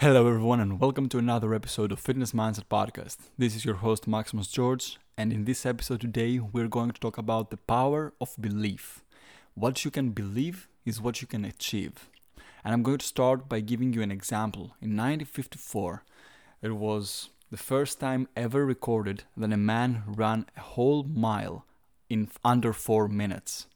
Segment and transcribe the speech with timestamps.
[0.00, 3.18] Hello, everyone, and welcome to another episode of Fitness Mindset Podcast.
[3.36, 7.18] This is your host, Maximus George, and in this episode today, we're going to talk
[7.18, 9.04] about the power of belief.
[9.52, 12.08] What you can believe is what you can achieve.
[12.64, 14.74] And I'm going to start by giving you an example.
[14.80, 16.02] In 1954,
[16.62, 21.66] it was the first time ever recorded that a man ran a whole mile
[22.08, 23.66] in under four minutes.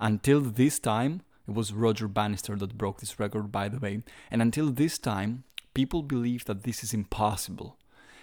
[0.00, 4.02] Until this time, it was Roger Bannister that broke this record, by the way.
[4.30, 5.42] And until this time,
[5.74, 7.76] people believe that this is impossible.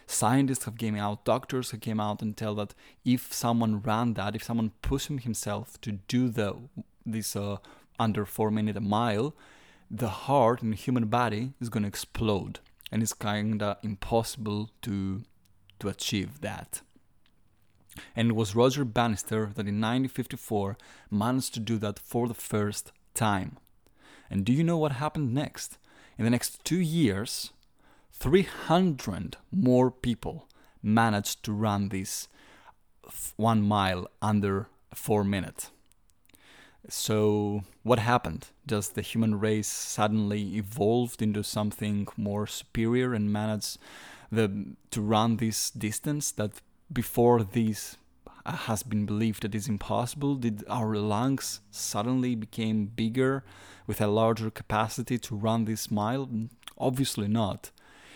[0.05, 2.73] Scientists have came out, doctors have came out and tell that
[3.03, 6.55] if someone ran that, if someone pushed himself to do the
[7.05, 7.57] this uh,
[7.99, 9.35] under four minute a mile,
[9.89, 12.59] the heart in the human body is going to explode,
[12.91, 15.23] and it's kind of impossible to
[15.79, 16.81] to achieve that.
[18.15, 20.77] And it was Roger Bannister that in 1954
[21.09, 23.57] managed to do that for the first time.
[24.29, 25.77] And do you know what happened next?
[26.17, 27.51] In the next two years,
[28.13, 30.47] 300 more people
[30.81, 32.27] managed to run this
[33.35, 35.69] one mile under four minutes.
[36.89, 38.47] So, what happened?
[38.65, 43.77] Does the human race suddenly evolved into something more superior and managed
[44.31, 46.51] the, to run this distance that
[46.91, 47.97] before this
[48.47, 50.35] has been believed that is impossible?
[50.35, 53.43] Did our lungs suddenly became bigger
[53.85, 56.27] with a larger capacity to run this mile?
[56.27, 57.71] Mm, obviously not.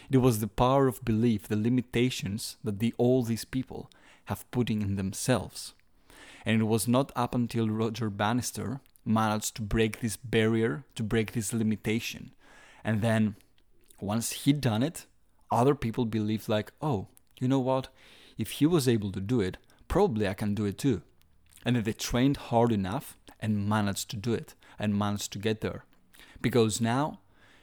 [0.10, 3.90] It was the power of belief, the limitations that the, all these people
[4.26, 5.74] have put in themselves.
[6.46, 11.32] And it was not up until Roger Bannister managed to break this barrier, to break
[11.32, 12.32] this limitation.
[12.84, 13.36] And then
[14.00, 15.06] once he'd done it,
[15.52, 17.08] other people believed like, oh,
[17.40, 17.90] you know what?
[18.38, 19.58] If he was able to do it,
[19.92, 21.02] probably I can do it too.
[21.66, 25.60] And then they trained hard enough and managed to do it and managed to get
[25.60, 25.84] there.
[26.42, 27.20] Because now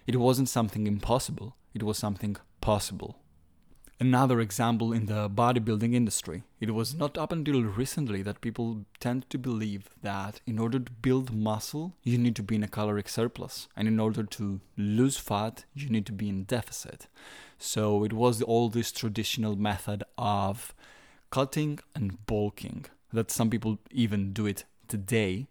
[0.06, 3.16] it wasn't something impossible, it was something possible.
[3.98, 6.42] Another example in the bodybuilding industry.
[6.60, 10.92] It was not up until recently that people tend to believe that in order to
[10.92, 15.16] build muscle, you need to be in a caloric surplus, and in order to lose
[15.16, 17.08] fat, you need to be in deficit.
[17.58, 20.74] So it was all this traditional method of
[21.30, 22.86] cutting and bulking.
[23.12, 25.46] That some people even do it today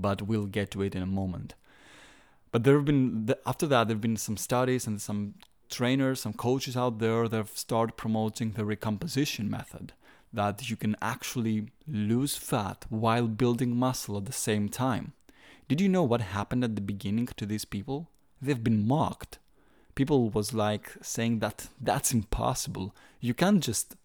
[0.00, 1.54] but we'll get to it in a moment.
[2.52, 5.34] But there have been after that there have been some studies and some
[5.68, 9.92] trainers some coaches out there that have started promoting the recomposition method
[10.32, 15.12] that you can actually lose fat while building muscle at the same time.
[15.68, 18.08] Did you know what happened at the beginning to these people?
[18.42, 19.38] They've been mocked.
[19.94, 22.94] People was like saying that that's impossible.
[23.20, 23.96] You can't just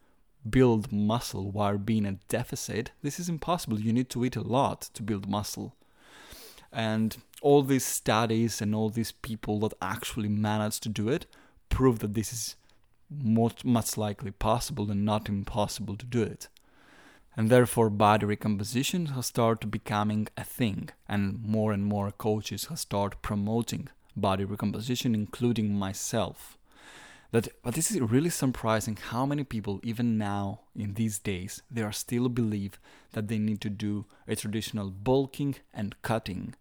[0.50, 3.80] build muscle while being a deficit, this is impossible.
[3.80, 5.76] You need to eat a lot to build muscle.
[6.72, 11.26] And all these studies and all these people that actually managed to do it
[11.70, 12.56] prove that this is
[13.10, 16.48] much, much likely possible and not impossible to do it.
[17.38, 22.80] And therefore, body recomposition has started becoming a thing, and more and more coaches have
[22.80, 26.58] started promoting body recomposition, including myself
[27.36, 31.82] that but this is really surprising how many people even now in these days they
[31.82, 32.80] are still believe
[33.12, 36.56] that they need to do a traditional bulking and cutting.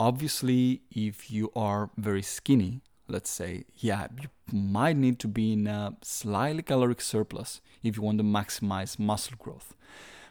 [0.00, 5.68] Obviously if you are very skinny let's say yeah you might need to be in
[5.68, 9.76] a slightly caloric surplus if you want to maximize muscle growth.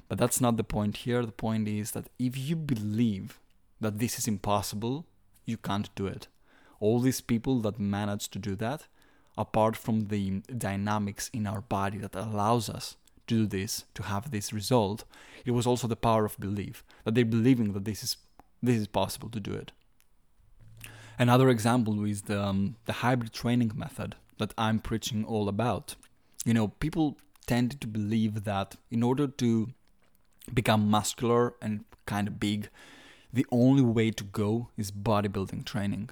[0.10, 1.26] But that's not the point here.
[1.26, 3.40] The point is that if you believe
[3.80, 5.06] that this is impossible
[5.46, 6.28] you can't do it.
[6.82, 8.88] All these people that manage to do that
[9.38, 12.96] apart from the dynamics in our body that allows us
[13.28, 15.03] to do this, to have this result,
[15.46, 18.18] it was also the power of belief that they're believing that this is
[18.63, 19.72] this is possible to do it.
[21.19, 25.95] Another example is the um, the hybrid training method that I'm preaching all about.
[26.45, 29.69] You know, people tend to believe that in order to
[30.53, 32.69] become muscular and kind of big,
[33.31, 36.09] the only way to go is bodybuilding training.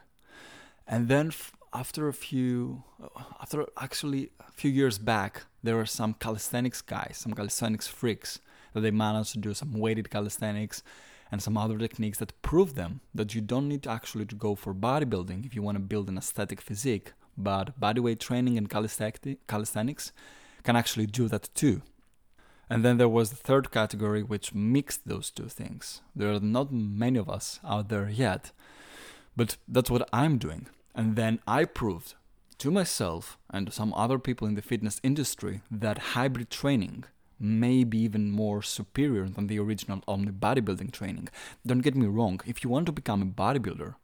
[0.88, 5.86] And then f- after a few, uh, after actually a few years back, there were
[5.86, 8.40] some calisthenics guys, some calisthenics freaks,
[8.74, 10.84] that they managed to do some weighted calisthenics
[11.32, 14.74] and some other techniques that prove them that you don't need actually to go for
[14.74, 20.12] bodybuilding if you want to build an aesthetic physique, but bodyweight training and calisthenics
[20.64, 21.82] can actually do that too.
[22.70, 26.02] And then there was the third category which mixed those two things.
[26.16, 28.52] There are not many of us out there yet,
[29.36, 30.68] but that's what I'm doing.
[30.96, 32.16] And then I proved
[32.60, 37.06] to myself and to some other people in the fitness industry that hybrid training
[37.40, 41.30] may be even more superior than the original only bodybuilding training.
[41.66, 43.96] Don't get me wrong, if you want to become a bodybuilder,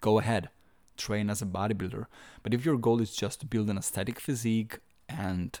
[0.00, 0.50] go ahead,
[0.96, 2.06] train as a bodybuilder.
[2.42, 4.78] But if your goal is just to build an aesthetic physique
[5.08, 5.58] and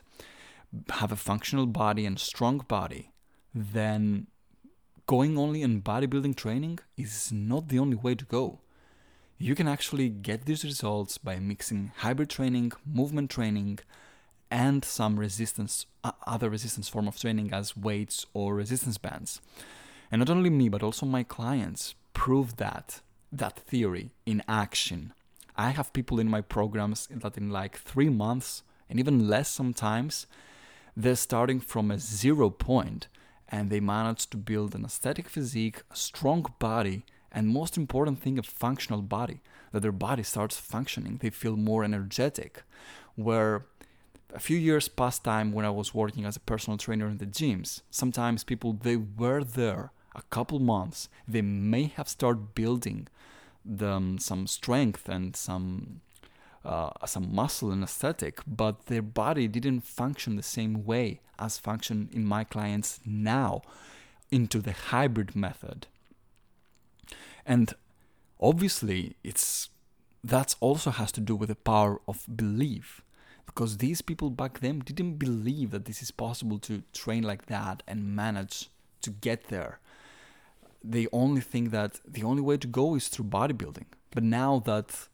[0.90, 3.10] have a functional body and strong body,
[3.54, 4.28] then
[5.06, 8.60] going only in bodybuilding training is not the only way to go.
[9.42, 13.78] You can actually get these results by mixing hybrid training, movement training,
[14.50, 19.40] and some resistance, uh, other resistance form of training as weights or resistance bands.
[20.12, 23.00] And not only me, but also my clients prove that
[23.32, 25.14] that theory in action.
[25.56, 30.26] I have people in my programs that in like three months and even less sometimes,
[30.94, 33.08] they're starting from a zero point
[33.48, 38.38] and they manage to build an aesthetic physique, a strong body, and most important thing,
[38.38, 39.40] a functional body.
[39.72, 41.18] That their body starts functioning.
[41.20, 42.64] They feel more energetic.
[43.14, 43.66] Where
[44.34, 47.26] a few years past time when I was working as a personal trainer in the
[47.26, 53.06] gyms, sometimes people they were there a couple months, they may have started building
[53.64, 56.00] them some strength and some
[56.64, 62.10] uh, some muscle and aesthetic, but their body didn't function the same way as function
[62.12, 63.62] in my clients now
[64.30, 65.86] into the hybrid method.
[67.50, 67.74] And
[68.40, 69.70] obviously, it's
[70.22, 73.02] that also has to do with the power of belief.
[73.44, 77.82] Because these people back then didn't believe that this is possible to train like that
[77.88, 78.68] and manage
[79.02, 79.80] to get there.
[80.84, 83.86] They only think that the only way to go is through bodybuilding.
[84.12, 85.08] But now that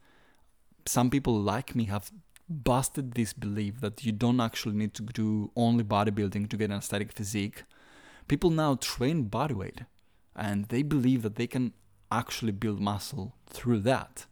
[0.84, 2.10] some people like me have
[2.50, 6.76] busted this belief that you don't actually need to do only bodybuilding to get an
[6.76, 7.64] aesthetic physique,
[8.28, 9.86] people now train bodyweight
[10.36, 11.72] and they believe that they can
[12.10, 14.26] actually build muscle through that.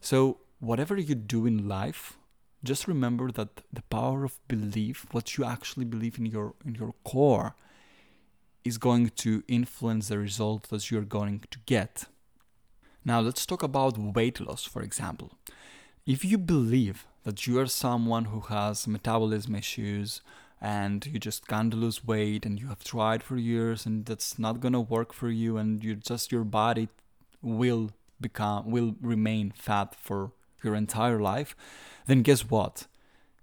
[0.00, 2.18] So, whatever you do in life,
[2.62, 6.94] just remember that the power of belief, what you actually believe in your in your
[7.04, 7.54] core,
[8.64, 12.06] is going to influence the result that you're going to get.
[13.04, 15.32] Now, let's talk about weight loss, for example.
[16.06, 20.22] If you believe that you are someone who has metabolism issues
[20.64, 24.62] and you just can't lose weight and you have tried for years and that's not
[24.62, 26.88] to work for you and you just your body
[27.42, 30.32] will become will remain fat for
[30.62, 31.54] your entire life,
[32.06, 32.86] then guess what?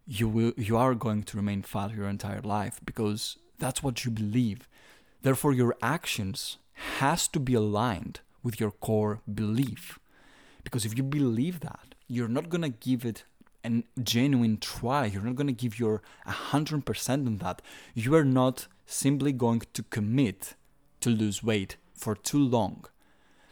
[0.07, 4.09] You will you are going to remain fat your entire life because that's what you
[4.09, 4.67] believe.
[5.21, 6.57] Therefore, your actions
[6.99, 9.99] has to be aligned with your core belief.
[10.63, 13.23] Because if you believe that, you're not going to give it
[13.63, 15.05] a genuine try.
[15.05, 17.61] You're not going to give your 100% on that.
[17.93, 20.55] You are not simply going to commit
[21.01, 22.85] to lose weight for too long.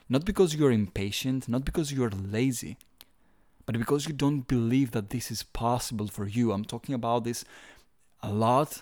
[0.07, 2.77] Not because you're impatient, not because you're lazy,
[3.65, 6.51] but because you don't believe that this is possible for you.
[6.51, 7.45] I'm talking about this
[8.21, 8.81] a lot,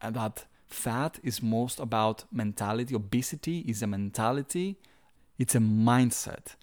[0.00, 2.94] and that fat is most about mentality.
[2.94, 4.78] Obesity is a mentality,
[5.38, 6.56] it's a mindset.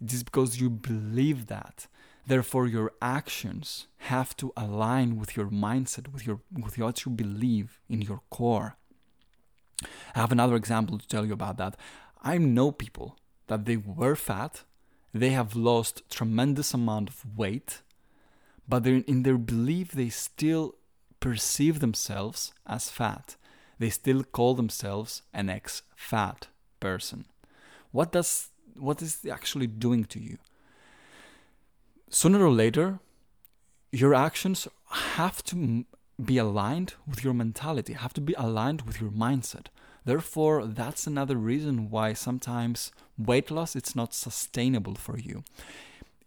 [0.00, 1.88] It is because you believe that.
[2.26, 7.80] Therefore, your actions have to align with your mindset, with your with what you believe
[7.88, 8.76] in your core.
[10.14, 11.76] I have another example to tell you about that.
[12.22, 14.64] I know people that they were fat,
[15.12, 17.82] they have lost tremendous amount of weight,
[18.68, 20.74] but in their belief they still
[21.20, 23.36] perceive themselves as fat
[23.78, 26.48] they still call themselves an ex fat
[26.80, 27.26] person.
[27.90, 30.38] What does what is actually doing to you?
[32.18, 32.98] Sooner or later,
[33.92, 34.66] your actions
[35.18, 35.84] have to
[36.24, 39.66] be aligned with your mentality, have to be aligned with your mindset.
[40.06, 45.44] Therefore, that's another reason why sometimes weight loss it's not sustainable for you.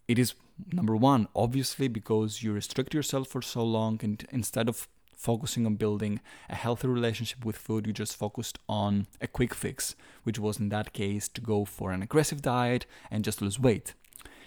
[0.07, 0.35] It is
[0.71, 5.73] number 1 obviously because you restrict yourself for so long and instead of focusing on
[5.73, 6.19] building
[6.51, 10.69] a healthy relationship with food, you just focused on a quick fix, which was in
[10.69, 13.95] that case to go for an aggressive diet and just lose weight.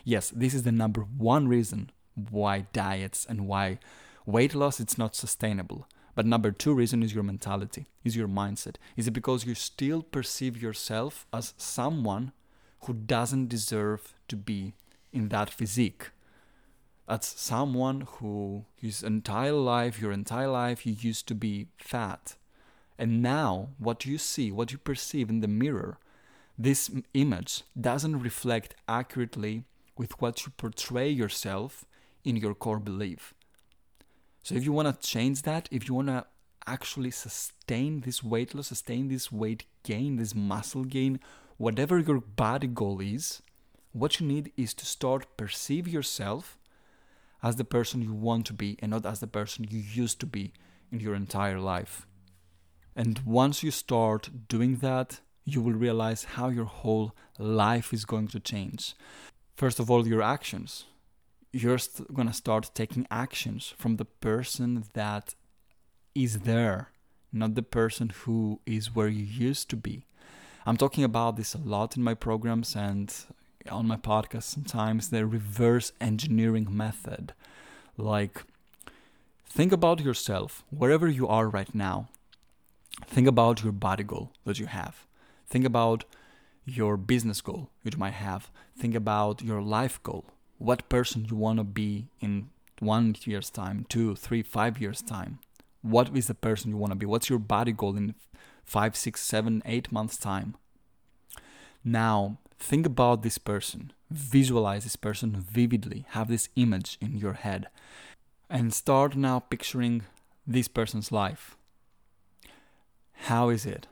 [0.04, 1.90] Yes, this is the number one reason
[2.30, 3.78] why diets and why
[4.26, 5.86] weight loss it's not sustainable.
[6.14, 8.76] But number two reason is your mentality, is your mindset.
[8.96, 12.32] Is it because you still perceive yourself as someone
[12.84, 14.74] who doesn't deserve to be
[15.12, 16.10] in that physique?
[17.08, 22.36] That's someone who his entire life, your entire life, you used to be fat.
[22.98, 25.98] And now, what you see, what you perceive in the mirror,
[26.58, 29.64] this image doesn't reflect accurately
[29.96, 31.84] with what you portray yourself
[32.24, 33.34] in your core belief.
[34.42, 36.26] So, if you want to change that, if you want to
[36.66, 41.20] actually sustain this weight loss, sustain this weight gain, this muscle gain,
[41.56, 43.42] whatever your body goal is,
[43.92, 46.58] what you need is to start perceive yourself
[47.42, 50.26] as the person you want to be and not as the person you used to
[50.26, 50.52] be
[50.90, 52.06] in your entire life.
[52.94, 58.28] And once you start doing that, you will realize how your whole life is going
[58.28, 58.94] to change.
[59.54, 60.84] First of all, your actions.
[61.52, 65.34] You're st- gonna start taking actions from the person that
[66.14, 66.88] is there,
[67.32, 70.04] not the person who is where you used to be.
[70.64, 73.12] I'm talking about this a lot in my programs and
[73.70, 77.34] on my podcast sometimes the reverse engineering method.
[77.96, 78.44] Like,
[79.46, 82.08] think about yourself wherever you are right now.
[83.06, 85.06] Think about your body goal that you have.
[85.46, 86.04] Think about
[86.64, 88.50] your business goal you might have.
[88.78, 90.24] Think about your life goal.
[90.58, 92.48] What person you want to be in
[92.82, 95.38] one year's time, two, three, five years' time.
[95.82, 97.06] What is the person you want to be?
[97.06, 98.14] What's your body goal in
[98.64, 100.56] five, six, seven, eight months' time?
[101.84, 103.92] Now, think about this person.
[104.10, 106.04] Visualize this person vividly.
[106.10, 107.68] Have this image in your head.
[108.50, 110.02] And start now picturing
[110.46, 111.56] this person's life.
[113.12, 113.86] How is it?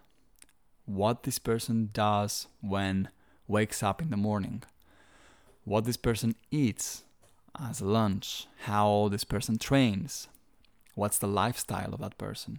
[0.92, 3.10] What this person does when
[3.46, 4.64] wakes up in the morning?
[5.64, 7.04] What this person eats
[7.56, 8.48] as lunch?
[8.64, 10.26] How this person trains?
[10.96, 12.58] What's the lifestyle of that person?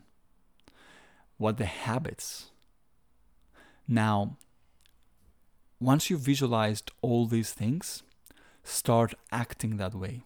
[1.37, 2.51] What the habits?
[3.85, 4.37] Now,
[5.81, 8.01] once you've visualized all these things,
[8.63, 10.23] start acting that way.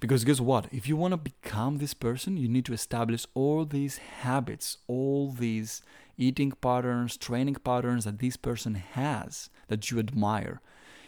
[0.00, 0.72] Because guess what?
[0.72, 5.32] If you want to become this person, you need to establish all these habits, all
[5.32, 5.82] these
[6.16, 10.60] eating patterns, training patterns that this person has that you admire.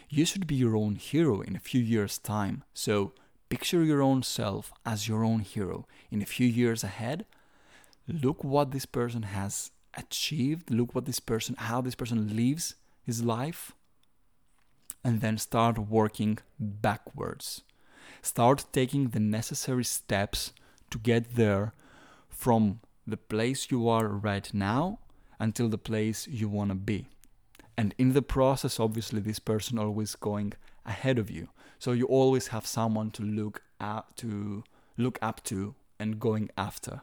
[0.09, 2.65] You should be your own hero in a few years' time.
[2.75, 3.13] So
[3.49, 7.27] picture your own self as your own hero in a few years ahead.
[8.07, 10.71] Look what this person has achieved.
[10.71, 12.75] Look what this person, how this person lives
[13.05, 13.73] his life.
[15.05, 17.63] And then start working backwards
[18.23, 20.53] Start taking the necessary steps
[20.91, 21.73] to get there
[22.29, 24.99] from the place you are right now
[25.39, 27.09] until the place you want to be.
[27.77, 30.53] And in the process, obviously, this person always going
[30.85, 31.49] ahead of you.
[31.79, 34.65] So you always have someone to look at to
[34.97, 37.03] look up to and going after.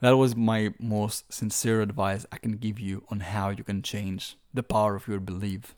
[0.00, 4.36] That was my most sincere advice I can give you on how you can change
[4.52, 5.74] the power of your belief.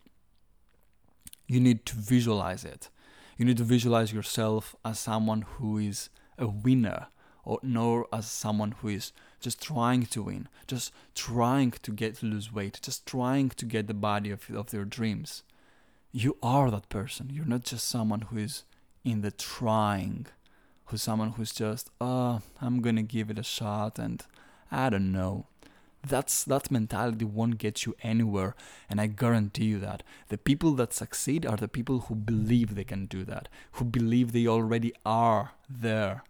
[1.46, 2.90] You need to visualize it.
[3.36, 7.06] You need to visualize yourself as someone who is a winner,
[7.44, 12.26] or nor as someone who is just trying to win, just trying to get to
[12.26, 15.42] lose weight, just trying to get the body of, of their dreams.
[16.12, 17.30] You are that person.
[17.32, 18.64] You're not just someone who is
[19.04, 20.26] in the trying,
[20.86, 24.22] who's someone who's just, oh, I'm gonna give it a shot and
[24.70, 25.46] I don't know
[26.06, 28.54] that's that mentality won't get you anywhere
[28.88, 32.84] and i guarantee you that the people that succeed are the people who believe they
[32.84, 36.22] can do that who believe they already are there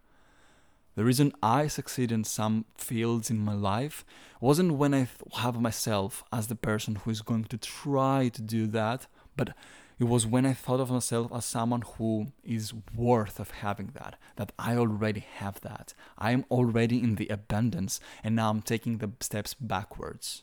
[0.94, 4.04] the reason i succeed in some fields in my life
[4.40, 8.66] wasn't when i have myself as the person who is going to try to do
[8.66, 9.06] that
[9.36, 9.54] but
[10.00, 14.16] it was when I thought of myself as someone who is worth of having that,
[14.36, 15.92] that I already have that.
[16.16, 20.42] I am already in the abundance and now I'm taking the steps backwards.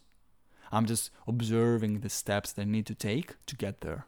[0.71, 4.05] I'm just observing the steps that I need to take to get there.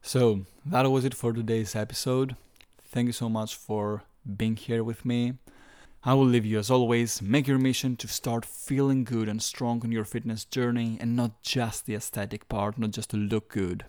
[0.00, 2.36] So, that was it for today's episode.
[2.82, 5.34] Thank you so much for being here with me.
[6.02, 7.20] I will leave you as always.
[7.20, 11.42] Make your mission to start feeling good and strong on your fitness journey and not
[11.42, 13.84] just the aesthetic part, not just to look good.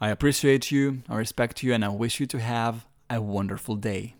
[0.00, 4.14] I appreciate you, I respect you, and I wish you to have a wonderful day.